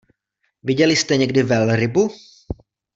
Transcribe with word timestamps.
Viděli 0.63 0.95
jste 0.95 1.17
někdy 1.17 1.43
velrybu? 1.43 2.09